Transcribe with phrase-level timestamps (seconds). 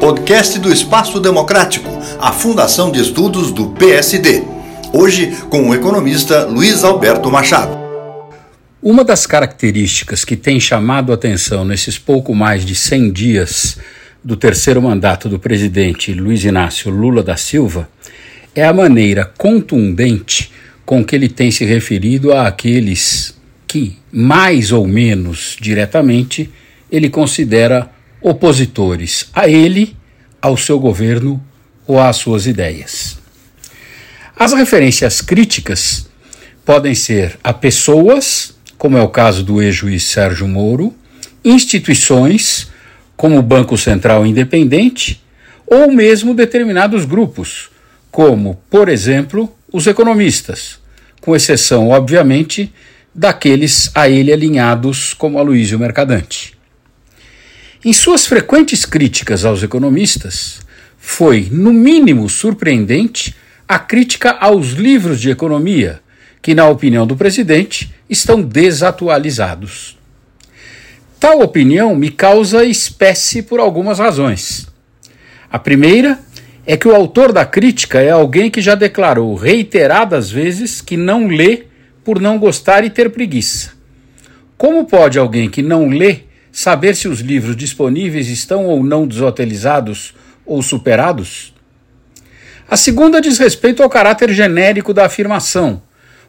[0.00, 1.90] Podcast do Espaço Democrático,
[2.20, 4.42] a Fundação de Estudos do PSD.
[4.92, 7.76] Hoje com o economista Luiz Alberto Machado.
[8.82, 13.78] Uma das características que tem chamado atenção nesses pouco mais de 100 dias
[14.22, 17.88] do terceiro mandato do presidente Luiz Inácio Lula da Silva
[18.54, 20.52] é a maneira contundente
[20.86, 23.36] com que ele tem se referido àqueles
[23.66, 26.50] que, mais ou menos diretamente,
[26.90, 29.96] ele considera opositores a ele,
[30.40, 31.42] ao seu governo
[31.86, 33.18] ou às suas ideias.
[34.36, 36.08] As referências críticas
[36.64, 40.94] podem ser a pessoas, como é o caso do ex-juiz Sérgio Moro,
[41.44, 42.68] instituições,
[43.16, 45.22] como o Banco Central Independente,
[45.66, 47.70] ou mesmo determinados grupos,
[48.10, 50.78] como, por exemplo, os economistas,
[51.20, 52.72] com exceção, obviamente,
[53.14, 56.57] daqueles a ele alinhados, como Aloysio Mercadante.
[57.84, 60.60] Em suas frequentes críticas aos economistas,
[60.98, 63.36] foi, no mínimo, surpreendente
[63.68, 66.00] a crítica aos livros de economia,
[66.42, 69.96] que, na opinião do presidente, estão desatualizados.
[71.20, 74.66] Tal opinião me causa espécie por algumas razões.
[75.48, 76.18] A primeira
[76.66, 81.28] é que o autor da crítica é alguém que já declarou reiteradas vezes que não
[81.28, 81.66] lê
[82.02, 83.72] por não gostar e ter preguiça.
[84.56, 86.27] Como pode alguém que não lê
[86.58, 90.12] saber se os livros disponíveis estão ou não desatualizados
[90.44, 91.54] ou superados?
[92.68, 95.80] A segunda diz respeito ao caráter genérico da afirmação,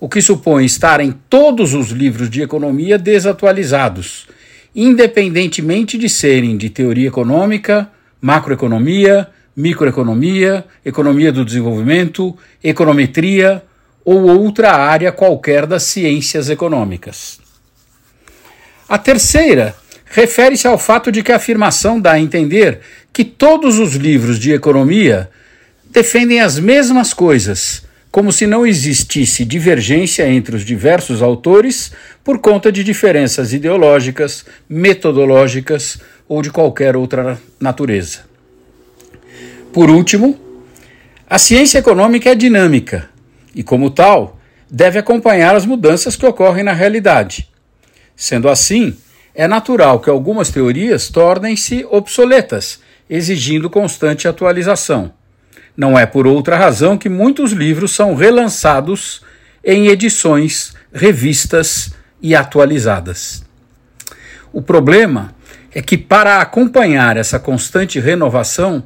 [0.00, 4.26] o que supõe estarem todos os livros de economia desatualizados,
[4.74, 13.62] independentemente de serem de teoria econômica, macroeconomia, microeconomia, economia do desenvolvimento, econometria
[14.02, 17.38] ou outra área qualquer das ciências econômicas.
[18.88, 19.83] A terceira
[20.14, 22.78] refere-se ao fato de que a afirmação dá a entender
[23.12, 25.28] que todos os livros de economia
[25.90, 31.90] defendem as mesmas coisas, como se não existisse divergência entre os diversos autores
[32.22, 35.98] por conta de diferenças ideológicas, metodológicas
[36.28, 38.20] ou de qualquer outra natureza.
[39.72, 40.38] Por último,
[41.28, 43.08] a ciência econômica é dinâmica
[43.52, 44.38] e, como tal,
[44.70, 47.48] deve acompanhar as mudanças que ocorrem na realidade.
[48.14, 48.96] Sendo assim,
[49.34, 52.80] é natural que algumas teorias tornem-se obsoletas,
[53.10, 55.12] exigindo constante atualização.
[55.76, 59.22] Não é por outra razão que muitos livros são relançados
[59.64, 63.44] em edições, revistas e atualizadas.
[64.52, 65.34] O problema
[65.74, 68.84] é que, para acompanhar essa constante renovação,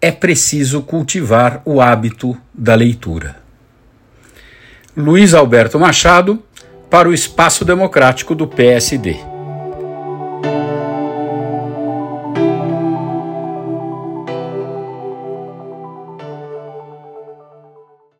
[0.00, 3.36] é preciso cultivar o hábito da leitura.
[4.94, 6.42] Luiz Alberto Machado,
[6.90, 9.29] para o Espaço Democrático do PSD.